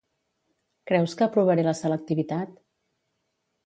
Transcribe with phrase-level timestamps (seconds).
[0.93, 2.61] Creus que aprovaré la selectivitat?